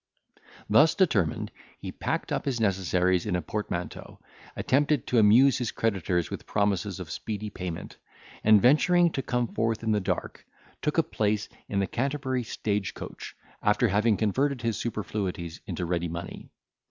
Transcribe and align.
Thus 0.67 0.95
determined, 0.95 1.51
he 1.77 1.91
packed 1.91 2.31
up 2.31 2.45
his 2.45 2.59
necessaries 2.59 3.27
in 3.27 3.35
a 3.35 3.41
portmanteau, 3.43 4.19
attempted 4.55 5.05
to 5.05 5.19
amuse 5.19 5.59
his 5.59 5.69
creditors 5.71 6.31
with 6.31 6.47
promises 6.47 6.99
of 6.99 7.11
speedy 7.11 7.51
payment, 7.51 7.97
and, 8.43 8.59
venturing 8.59 9.11
to 9.11 9.21
come 9.21 9.47
forth 9.53 9.83
in 9.83 9.91
the 9.91 9.99
dark, 10.01 10.43
took 10.81 10.97
a 10.97 11.03
place 11.03 11.49
in 11.69 11.79
the 11.81 11.85
Canterbury 11.85 12.41
stage 12.41 12.95
coach, 12.95 13.35
after 13.61 13.89
having 13.89 14.17
converted 14.17 14.63
his 14.63 14.75
superfluities 14.75 15.61
into 15.67 15.85
ready 15.85 16.07
money. 16.09 16.49